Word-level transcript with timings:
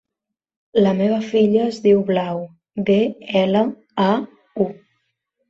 La 0.85 0.93
meva 1.01 1.19
filla 1.25 1.61
es 1.73 1.77
diu 1.83 2.01
Blau: 2.07 2.41
be, 2.89 2.97
ela, 3.43 3.63
a, 4.07 4.09
u. 4.67 4.71